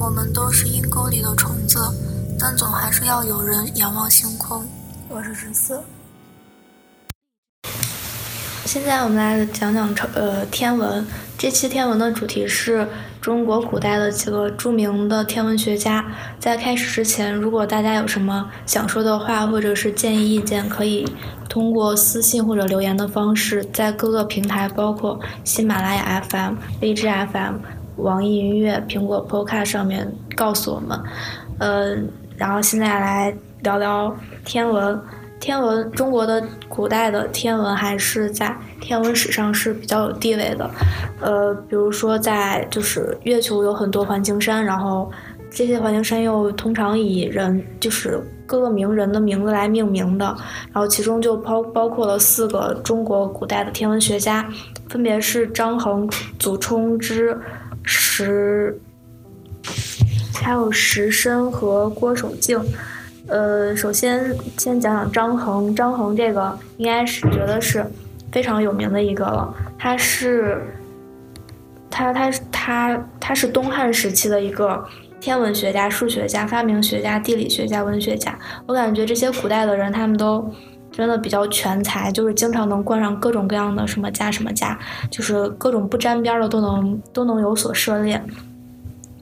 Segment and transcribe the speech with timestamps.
[0.00, 1.76] 我们都是阴沟里的虫子，
[2.38, 4.64] 但总还是要有人仰望星空。
[5.08, 5.82] 我是十四。
[8.64, 11.04] 现在我们来讲讲呃天文。
[11.36, 12.88] 这期天文的主题是
[13.20, 16.04] 中国古代的几个著名的天文学家。
[16.38, 21.06] 在开始之前，如果大家有什么想说的话或者是建议意见，可以
[21.48, 27.54] 通过私信或者留言的方式，在各个平台，包括喜马拉雅 FM、荔枝 FM、
[27.98, 30.98] 网易云音乐、苹果 Podcast 上面告诉我们。
[31.58, 31.94] 呃，
[32.36, 35.00] 然后现在来聊聊天文。
[35.40, 40.68] 天文，中国的古代的天文还是在天文史上是比较有地位的，
[41.20, 45.08] 呃，比如说在就是月球有很多环形山，然后
[45.48, 50.26] 这些环形山又通常以人就是各个名人的名字来命名的，
[50.72, 54.44] 然后其中就包包括了四个中国古代的天文学家，
[54.88, 57.38] 分别是张衡、祖冲之、
[57.90, 58.78] 石，
[60.34, 62.60] 还有石申和郭守敬。
[63.26, 65.74] 呃，首先先讲讲张衡。
[65.74, 67.84] 张衡这个应该是觉得是
[68.30, 69.54] 非常有名的一个了。
[69.78, 70.62] 他是
[71.90, 74.84] 他他他他是东汉时期的一个
[75.18, 78.38] 天文学家、数学家、发明学家、地理学家、文学家。
[78.66, 80.52] 我感觉这些古代的人，他们都
[80.98, 84.78] 真的比较全才，就是经常能冠上各种各样的什么家什么家，
[85.10, 88.22] 就是各种不沾边的都能都能有所涉猎。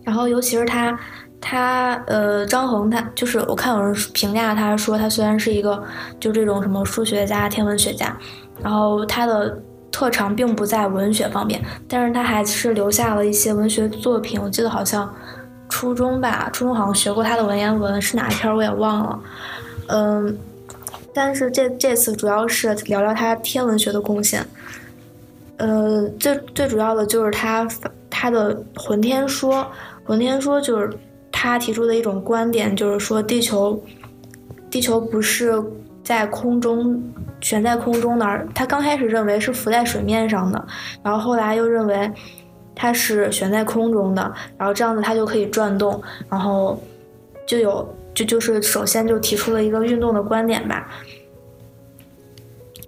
[0.02, 0.98] 然后尤其是他。
[1.38, 5.80] 他呃，张衡他就是我看有人评价他说他虽然是一个
[6.18, 8.16] 就这种什么数学家、天文学家，
[8.60, 9.56] 然后他的
[9.92, 14.40] 特长并不在文学方面，但是他还是留下了一些文学作品。
[14.40, 15.08] 我记得好像
[15.68, 19.20] 初中吧，初中好像学过他的文言文，是哪一篇我也忘了。
[19.88, 20.38] 嗯，
[21.16, 24.46] 但是这这次主要是聊聊他天文学的贡献。
[25.56, 27.66] 呃，最最主要的就是他
[28.08, 29.66] 他的浑天说，
[30.04, 30.88] 浑天说就是。
[31.38, 33.78] 他提出的一种观点就是说，地球，
[34.70, 35.62] 地球不是
[36.02, 36.98] 在空中
[37.42, 38.46] 悬在空中的。
[38.54, 40.66] 他刚开始认为是浮在水面上的，
[41.02, 42.10] 然后后来又认为
[42.74, 46.80] 它是悬在空中的，然后这样子它就可以转动，然后
[47.46, 50.88] 就有就就是首先就提出了一个运动的观点吧。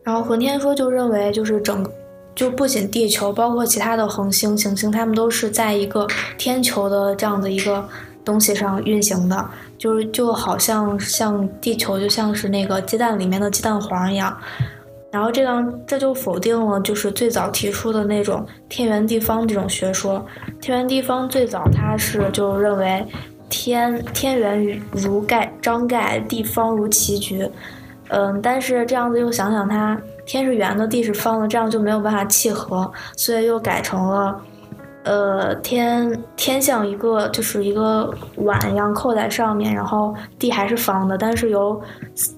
[0.02, 1.88] 然后浑天说就认为就是整
[2.34, 6.04] 就不仅地球，包括其他的恒星、行星，它们都是在一个
[6.36, 7.88] 天球的这样的一个。
[8.24, 14.36] 东西上运行的，就是就好像像地球，就像是那个鸡蛋里面的鸡蛋黄一样。
[15.10, 20.22] 然后这样这就否定了，就是最早提出的那种天圆地方这种学说。
[20.60, 23.02] 天圆地方最早它是就认为
[23.48, 27.48] 天天圆如盖张盖，地方如棋局。
[28.10, 34.41] 嗯，但是这样子又想想，它天是圆的，地是方的，这样就没有办法契合，所以又改成了。
[35.04, 41.81] 呃，天天像一个就是一个碗一样扣在上面，然后地还是方的，但是有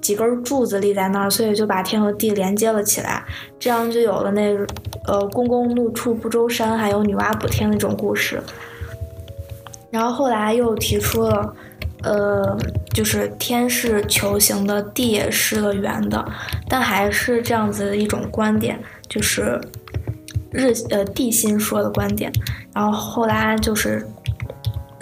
[0.00, 3.24] 几根柱子立在那儿，所以就把天和地连接了起来，
[3.58, 4.56] 这样就有了那
[5.06, 8.40] 呃公公怒触不周山，还有女娲补天那种故事。
[9.90, 11.54] 然后后来又提出了，
[12.02, 12.56] 呃，
[12.94, 16.24] 就是天是球形的，地也是个圆的，
[16.68, 19.60] 但还是这样子的一种观点，就是。
[20.52, 22.28] 日呃地心说的观点，
[22.74, 24.04] 然后后来就是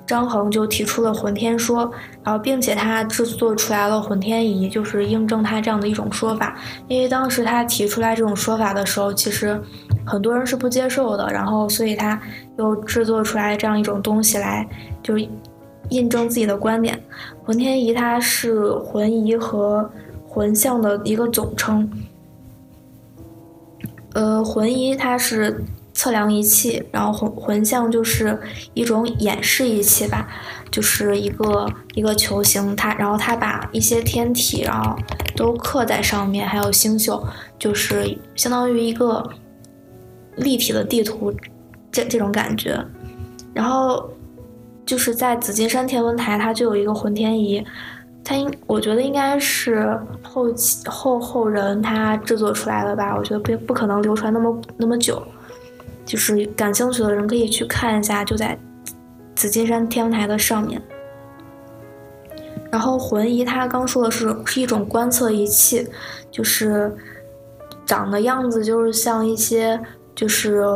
[0.06, 1.90] 张衡就提出了浑天说，
[2.22, 6.54] 然后并且他制作出来了浑天仪，就是印证他这样的一种说法。
[6.86, 9.58] 因为当时他提出来这种说法的时候，其实
[10.04, 12.20] 很多人是不接受的，然后所以他
[12.58, 14.68] 又制作出来这样一种东西来，
[15.02, 15.16] 就
[15.88, 17.00] 印证自己的观点。
[17.44, 19.90] 浑天仪它是浑仪和
[20.26, 21.90] 浑象的一个总称。
[24.14, 25.64] 呃，浑仪它是
[25.94, 28.36] 测量仪器，然后浑浑象就是
[28.74, 30.28] 一种演示仪器吧，
[30.70, 34.96] 就是一个一个球形，它然后它把一些天体，然后
[35.36, 37.22] 都刻在上面，还有星宿，
[37.58, 39.24] 就是相当于一个
[40.36, 41.32] 立体的地图，
[41.90, 42.78] 这这种感觉。
[43.54, 44.10] 然后
[44.86, 47.64] 就是在紫金山天文台，它就有一个浑天仪。
[48.24, 53.16] 它应，我觉得应该是后期后后人他制作出来的吧。
[53.16, 55.22] 我觉得不不可能流传那么那么久。
[56.04, 58.58] 就是感兴趣的人可以去看一下，就在
[59.34, 60.80] 紫金山天文台的上面。
[62.70, 65.86] 然后浑仪它刚说的是是一种观测仪器，
[66.30, 66.94] 就是
[67.86, 69.80] 长的样子就是像一些
[70.14, 70.66] 就是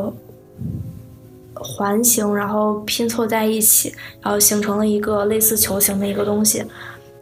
[1.62, 6.64] 环形，然后拼凑在一起，然后形成了一个类似球形的一个东西。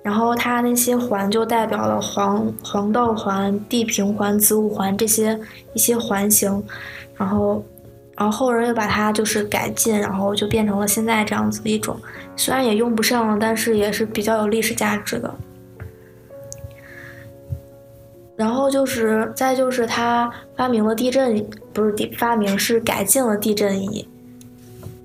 [0.02, 5.38] 然后它那些环就代表了黄黄道环、地平环、子午环这些
[5.75, 6.62] 一些环形，
[7.16, 7.62] 然后
[8.16, 11.94] 然后后人又把它就是改进，然后就变成了现在这样子的一种，
[12.34, 15.34] 虽然也用不上了，但是也是比较有历史价值的。
[18.36, 24.08] 然后就是再就是他发明了地震，不是地发明是改进了地震仪。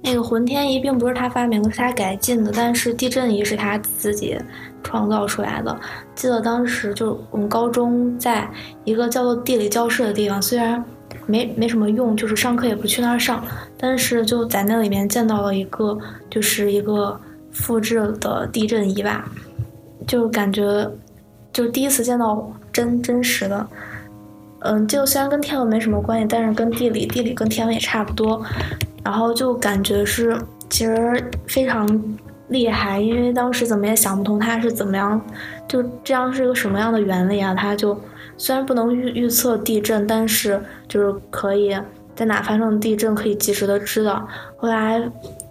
[0.05, 4.37] 那个浑天仪并不是他发明的，是他改进的，但是地震仪是他自己
[4.83, 5.75] 创造出来的。
[6.13, 8.47] 记得当时就我们高中在
[8.83, 10.81] 一个叫做地理教室的地方，虽然
[11.25, 13.43] 没没什么用，就是上课也不去那儿上，
[13.79, 15.97] 但是就在那里面见到了一个
[16.29, 17.19] 就是一个
[17.51, 19.27] 复制的地震仪吧，
[20.05, 20.87] 就感觉
[21.51, 23.67] 就第一次见到真真实的。
[24.59, 28.43] 嗯，就虽然跟天文没什么关系，但是跟地理，地理跟天文也差不多。
[29.05, 30.35] 然后就感觉是
[30.67, 31.87] 其实非常
[32.47, 35.21] 厉害，因为当时怎么也想不通它是怎么样，
[35.67, 37.53] 就这样是一个什么样的原理啊？
[37.53, 37.95] 它就
[38.35, 41.77] 虽然不能预预测地震，但是就是可以
[42.15, 44.27] 在哪发生地震可以及时的知道。
[44.57, 44.99] 后来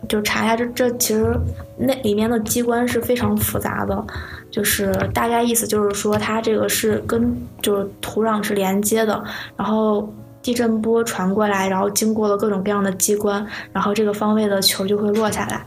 [0.09, 1.33] 就查一下，这这其实
[1.79, 4.05] 那里面的机关是非常复杂的，
[4.51, 9.23] 就是大概意思就是说它这个是跟就是土壤是连接的，
[9.57, 10.13] 然后。
[10.45, 15.65] 地震波传过来，然后经过了各种各样的机关，然后这个方位的球就会落下来。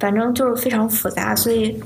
[0.00, 1.78] 反正就是非常复杂，所以，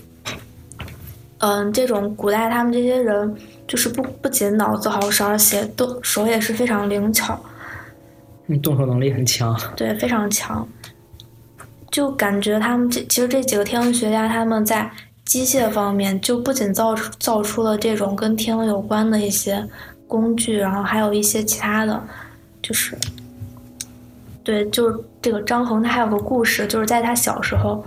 [1.38, 3.34] 嗯，这种古代他们这些人
[3.66, 7.36] 就是不不仅脑子好使，而且动手也是非常灵巧。
[8.46, 9.58] 嗯，动手能力很强。
[9.74, 10.66] 对，非常强。
[11.90, 14.88] 就感觉他们这其实这几个天文学家他们在
[15.24, 19.66] 机械方面就不仅造出造出了这种跟天文有关的一些。
[20.12, 22.04] 工具，然后还有一些其他的，
[22.60, 22.94] 就是，
[24.44, 27.82] 对，就是这个张衡，他还有个故事，就是在他小时候，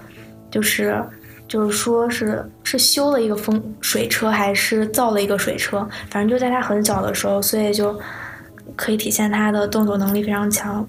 [0.49, 0.99] 就是，
[1.47, 7.95] 就是说是是修了一个风水车，还是造了一个水车，反正就在他很小的时候，所以就
[8.75, 10.83] 可以体现他的动手能力非常强。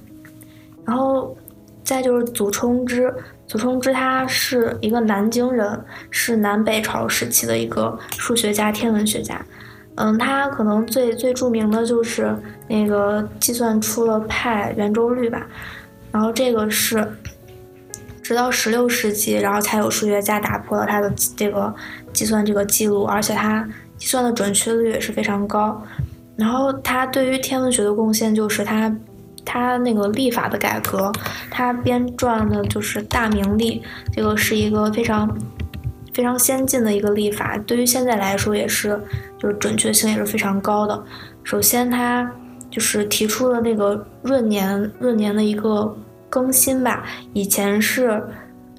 [0.86, 1.36] 然后
[1.84, 3.12] 再就是祖冲之，
[3.46, 9.38] 祖冲之他是一个南京人，是南北朝时期的一个数学家、天文学家。
[9.96, 12.36] 嗯，他可能最最著名的就是
[12.68, 15.46] 那个计算出了派圆周率吧，
[16.12, 17.06] 然后这个是
[18.22, 21.74] 直到十六世纪，然后才有数学家打破了他的这个
[22.12, 23.66] 计算这个记录，而且他
[23.96, 25.82] 计算的准确率也是非常高。
[26.36, 28.94] 然后他对于天文学的贡献就是他
[29.46, 31.10] 他那个历法的改革，
[31.50, 33.80] 他编撰的就是《大明历》，
[34.14, 35.34] 这个是一个非常。
[36.16, 38.98] 非常先进的一个历法，对于现在来说也是，
[39.38, 41.04] 就是准确性也是非常高的。
[41.44, 42.32] 首先，它
[42.70, 45.94] 就是提出了那个闰年，闰年的一个
[46.30, 47.04] 更新吧。
[47.34, 48.18] 以前是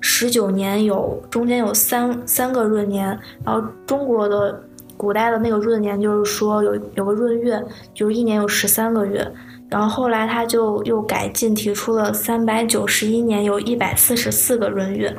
[0.01, 3.07] 十九年有中间有三三个闰年，
[3.45, 4.59] 然后中国的
[4.97, 7.63] 古代的那个闰年就是说有有个闰月，
[7.93, 9.31] 就是一年有十三个月。
[9.69, 15.15] 然后后来他就又改进，提出了三百九十一年有一百四十四个闰月，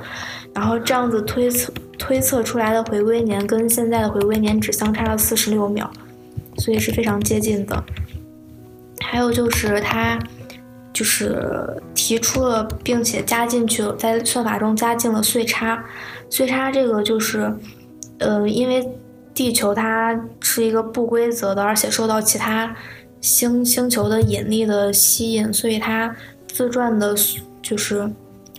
[0.54, 1.72] 然后这样子推测。
[1.98, 5.90] 推测出来的回归年跟现在的回归年只相差了四十六秒，
[6.58, 7.84] 所以是非常接近的。
[9.00, 10.16] 还有就是他
[10.92, 15.84] 就是提出了，并且加进去了，在算法中加进了岁差。
[16.30, 17.52] 岁差这个就是，
[18.18, 18.88] 呃，因为
[19.34, 22.72] 地球它是一个不规则的，而且受到其他
[23.20, 26.14] 星星球的引力的吸引，所以它
[26.46, 27.14] 自转的，
[27.62, 28.10] 就是。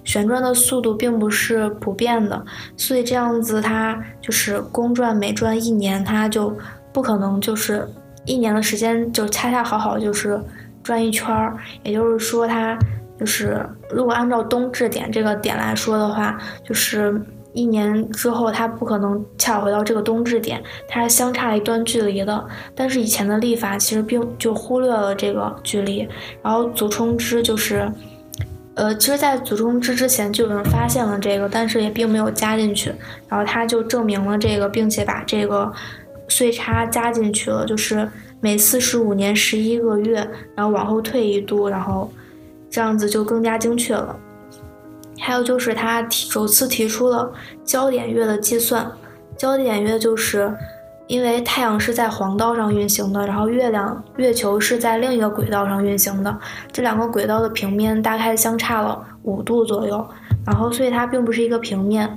[0.06, 2.44] 旋转的速度并不是不变的，
[2.76, 6.58] 所以这样子它就是公转每转一年，它就
[6.92, 7.88] 不可能就是
[8.26, 10.42] 一年的时间就恰恰好好就是
[10.82, 11.56] 转一圈儿。
[11.84, 12.76] 也就是说，它
[13.20, 17.22] 就是如果按照冬至点这个点来说的话，就是
[17.54, 22.48] 一年之后它不可能恰好回到这个冬至点，它是相差一段距离的。
[22.76, 26.08] 但是以前的历法其实并就忽略了这个距离，
[26.42, 27.92] 然后祖冲之就是。
[28.76, 32.90] 呃，其实，在祖冲之之前就有人发现了这个，但是也并没有加进去。
[33.28, 35.70] 然后他就证明了这个，并且把这个
[36.30, 40.26] 岁差加进去了，就是每四十五年十一个月，
[40.56, 42.10] 然后往后退一度，然后
[42.70, 44.18] 这样子就更加精确了。
[45.20, 47.32] 还有就是他提首次提出了
[47.64, 48.92] 焦点月的计算，
[49.38, 50.54] 焦点月就是。
[51.10, 56.40] 因为太阳是在黄道上运行的，然后月亮、月球是在另一个轨道上运行的，
[56.72, 60.08] 这两个轨道的平面大概相差了五度左右，
[60.46, 62.16] 然后所以它并不是一个平面，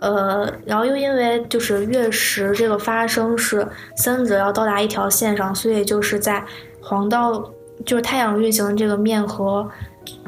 [0.00, 6.44] 呃，然后又因为就是月食这个发生是三者要到达一条线上，所以就是在
[6.82, 7.48] 黄道
[7.84, 9.68] 就是太阳运行的这个面和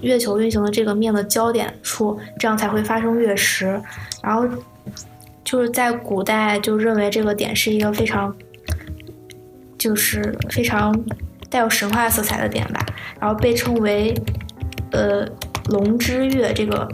[0.02, 3.80] 月球运行的这个面的交点处，这样才会发生月食，
[4.22, 4.46] 然后。
[5.48, 8.34] 就是在古代就认为这个点是一个非常，
[9.78, 10.92] 就是非常
[11.48, 12.84] 带有神话色彩的点吧，
[13.20, 14.12] 然后被称为
[14.90, 15.24] 呃
[15.66, 16.88] 龙之月这个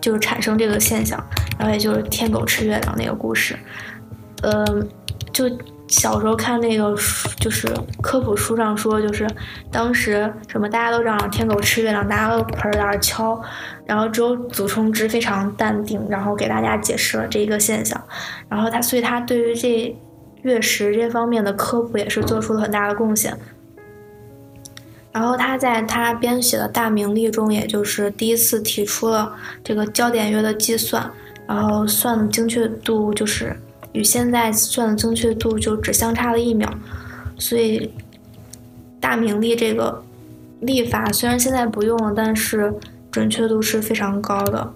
[0.00, 1.16] 就是产生这个现象，
[1.56, 3.56] 然后也就是天狗吃月亮那个故事，
[4.42, 4.64] 呃，
[5.32, 5.48] 就。
[5.92, 7.68] 小时候看那个书，就是
[8.00, 9.28] 科普书上说，就是
[9.70, 13.38] 当时什么大家都让天狗吃月亮，大家都盆在那敲，
[13.84, 18.02] 然后只有祖冲之非常淡定，然后给大家解释了这一个现象，
[18.48, 19.94] 然后他所以他对于这
[20.40, 23.36] 月食这方面的科普也是做出了很大的贡献。
[25.12, 31.12] 然后他在他编写的大明历中，也就是第一次提出了这个焦点月的计算，
[31.46, 33.54] 然后算的精确度就是。
[33.92, 36.68] 与现在算的精确度就只相差了一秒，
[37.38, 37.90] 所以
[39.00, 40.02] 大明历这个
[40.60, 42.72] 历法虽然现在不用了，但是
[43.10, 44.72] 准确度是非常高的。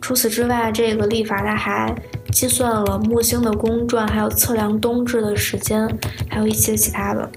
[0.00, 1.94] 除此之外，这个历法它还
[2.32, 5.88] 计算了木星的公转，还有测量冬至的时间，
[6.28, 7.30] 还有一些其他的。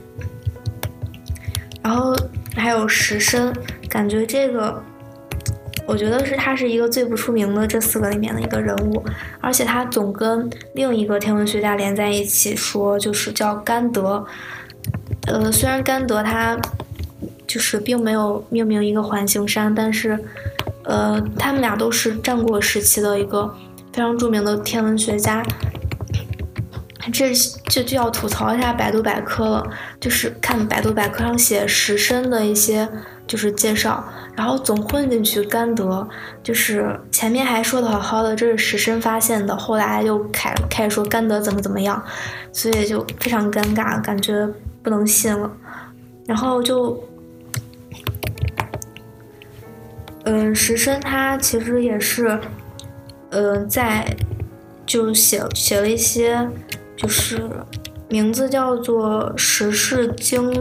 [1.82, 2.16] 然后
[2.56, 3.54] 还有时申，
[3.90, 4.82] 感觉这个。
[5.86, 9.04] 我觉得是他是一个最不出名的这四个里面的一个人物，
[9.40, 14.26] 而且他总跟另一个天文学家连在一起说，就是叫甘德。
[15.28, 16.58] 呃，虽然甘德他
[17.46, 20.18] 就是并没有命名一个环形山，但是
[20.84, 23.54] 呃，他们俩都是战国时期的一个
[23.92, 25.44] 非常著名的天文学家。
[27.12, 27.34] 这
[27.66, 29.70] 这就要吐槽一下百度百科了，
[30.00, 32.88] 就是看百度百科上写时申的一些
[33.32, 34.04] 就是介绍。
[34.36, 36.06] 然后总混进去甘德，
[36.44, 42.04] 就是前面还说的好好的，这是时申发现的，后来又开开始说甘德怎么怎么样，
[42.52, 44.46] 所以就非常尴尬，感觉
[44.84, 45.50] 不能信了。
[46.28, 47.02] 然后就，
[50.26, 52.38] 嗯，时申他其实也是，
[53.30, 54.06] 呃，在
[54.86, 56.46] 就写写了一些，
[56.98, 57.50] 就是
[58.10, 60.54] 名字叫做《时事经》。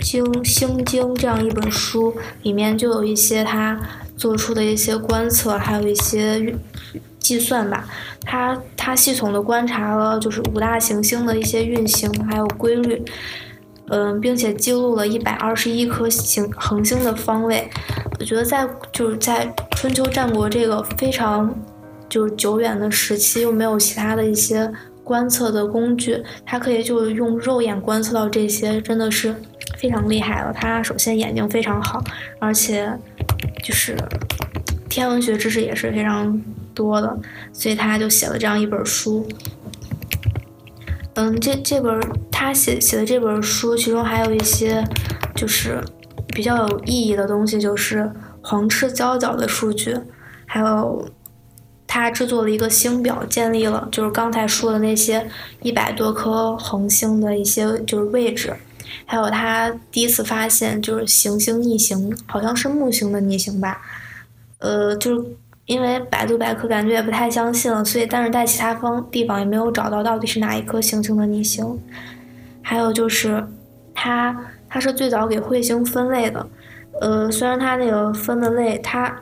[0.00, 3.78] 经星经这样一本书里面就有一些他
[4.16, 6.54] 做出的一些观测，还有一些
[7.18, 7.86] 计算吧。
[8.24, 13.02] 他他系统的观察了就是五大行星的一些运行还有规律，
[13.88, 17.70] 嗯，并且记录了一百二十一颗星恒星的方位。
[18.18, 21.54] 我觉得在就是在春秋战国这个非常
[22.08, 24.70] 就是久远的时期，又没有其他的一些
[25.04, 29.34] 观测的工具，他可以就用肉眼观测到这些，真的是。
[29.78, 32.02] 非常厉害了，他首先眼睛非常好，
[32.40, 32.92] 而且
[33.62, 33.96] 就是
[34.88, 36.42] 天文学知识也是非常
[36.74, 37.16] 多的，
[37.52, 39.26] 所以他就写了这样一本书。
[41.14, 44.84] 嗯，这这本他写写的这本书，其中还有一些
[45.34, 45.80] 就是
[46.28, 48.10] 比较有意义的东西，就是
[48.42, 49.96] 黄赤交角的数据，
[50.46, 51.08] 还有
[51.86, 55.28] 他制作了一个星表，建立了就是刚才说的那些
[55.62, 58.54] 一百多颗恒星的一些就是位置。
[59.06, 63.80] 还有他第一次发现就是行星逆行，好像是木星的逆行吧，
[64.58, 65.24] 呃，就是
[65.66, 71.78] 因为百度百科感觉也不太相信了，所以但是在其他方地方也没有找到到底是哪一颗行星的逆行。
[72.62, 73.46] 还有就是
[73.94, 74.36] 他
[74.68, 76.46] 他是最早给彗星分类的，
[77.00, 79.20] 呃，虽然他那个分的类他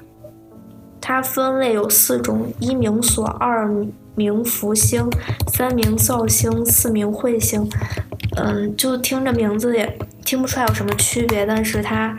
[1.00, 3.68] 他分类有四种：一名所，二
[4.16, 5.08] 名福星，
[5.52, 7.68] 三名扫星，四名彗星。
[8.37, 12.19] 嗯，就听着名字也听不出来有什么区别，但是他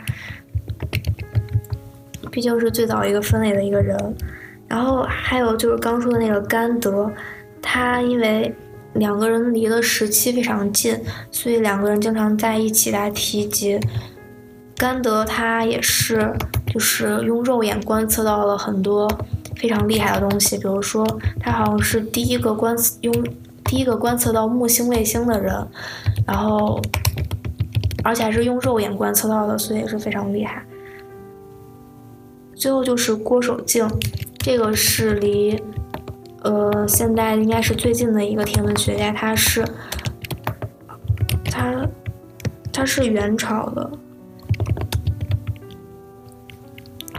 [2.30, 3.96] 毕竟是最早一个分类的一个人。
[4.66, 7.10] 然后还有就是刚说的那个甘德，
[7.62, 8.52] 他因为
[8.94, 13.78] 两个人离的时期非常近，所以两个人经常在一起来提及。
[14.76, 16.32] 甘德他也是
[16.72, 19.08] 就是用肉眼观测到了很多
[19.56, 21.06] 非常厉害的东西，比如说
[21.40, 23.14] 他好像是第一个观测用。
[23.68, 25.54] 第一个观测到木星卫星的人，
[26.26, 26.80] 然后，
[28.02, 30.64] 而且还是用肉眼观测到的，所以也是非常厉害。
[32.54, 33.86] 最后就是郭守敬，
[34.38, 35.62] 这个是离，
[36.42, 39.62] 呃，现在应该是最近的一个天文学家，他是，
[41.44, 41.86] 他，
[42.72, 43.90] 他是元朝的，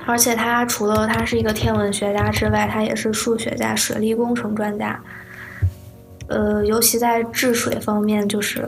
[0.08, 5.00] 而且他除了他是一个天文学家之外，他也是数学家、水利工程专家。
[6.29, 8.67] 呃，尤其在治水方面，就是，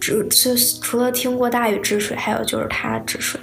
[0.00, 3.40] 就就除了听过大禹治水，还有就是他治水。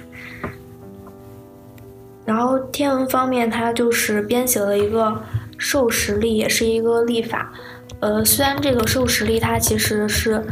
[2.24, 5.22] 然后天文方面，他就是编写了一个
[5.58, 7.52] 授时历，也是一个历法。
[8.00, 10.42] 呃，虽然这个授时历它其实是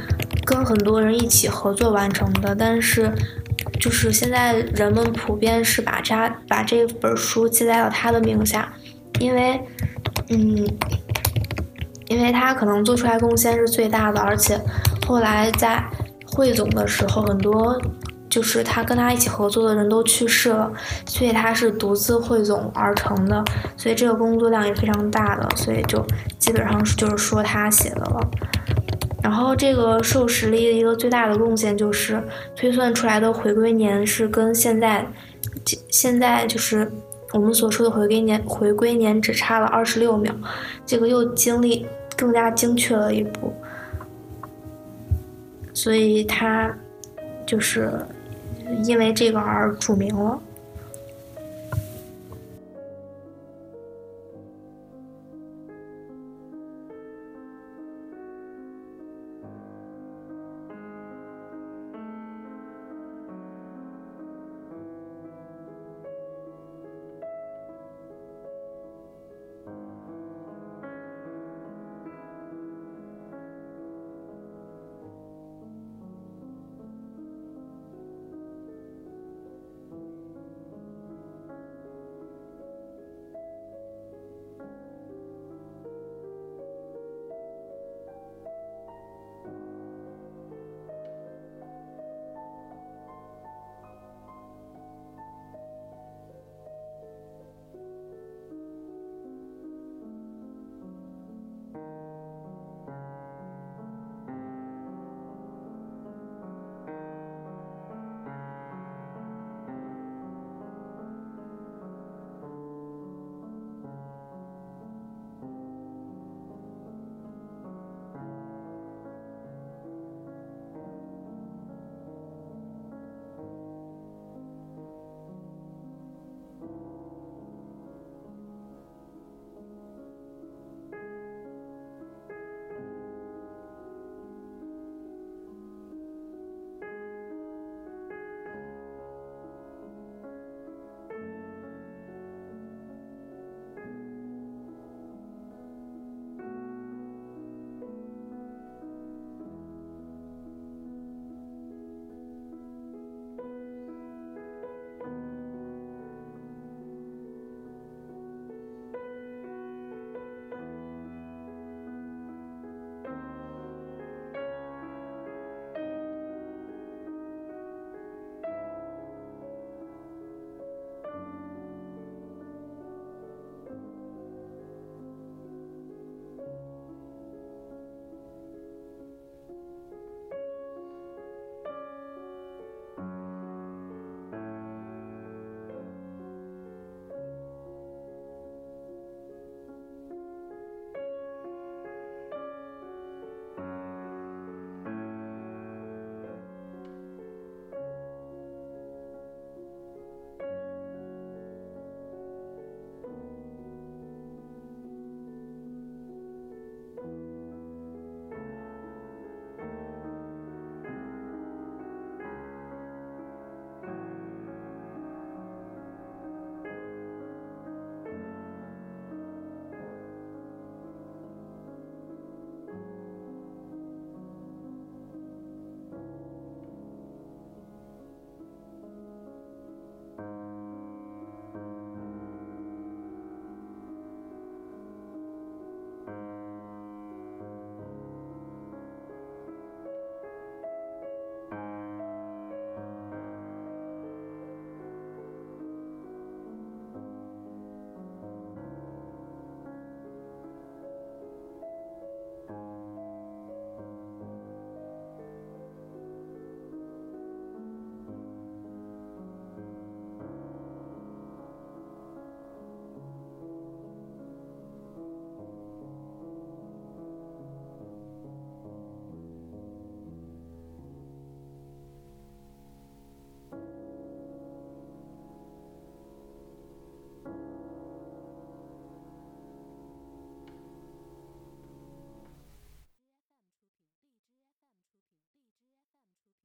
[0.45, 3.11] 跟很多人一起合作完成的，但是
[3.81, 6.15] 就是现在人们普遍是把这
[6.47, 8.71] 把这本书记在了他的名下，
[9.19, 9.59] 因为，
[10.29, 10.69] 嗯。
[12.13, 14.61] 因为他可能做出来贡献是最大的，而且
[15.07, 15.83] 后来在
[16.27, 17.81] 汇总的时候，很多
[18.29, 20.71] 就是他跟他一起合作的人都去世了，
[21.07, 23.45] 所以他是独自汇总而成的，
[23.77, 26.05] 所以这个工作量也非常大的，所以就
[26.39, 28.31] 基本上就是说他写的了。
[29.23, 32.21] 然后这个授时历的一个最大的贡献就是
[32.57, 35.07] 推算出来的回归年是跟现在
[35.91, 36.91] 现在就是
[37.33, 40.35] 我们所说的回归年回归年只差了二十六秒，
[40.85, 41.87] 这个又经历
[42.23, 43.53] 更加精确了一步。
[45.75, 46.73] 所以他
[47.45, 47.91] 就是
[48.85, 50.41] 因为这个而著名了。